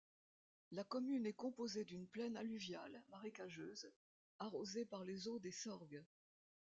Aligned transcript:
La 0.71 0.83
commune 0.83 1.27
est 1.27 1.33
composée 1.33 1.85
d'une 1.85 2.07
plaine 2.07 2.35
alluviale 2.35 3.03
marécageuse, 3.09 3.87
arrosée 4.39 4.83
par 4.83 5.03
les 5.03 5.27
eaux 5.27 5.37
des 5.37 5.51
Sorgues. 5.51 6.03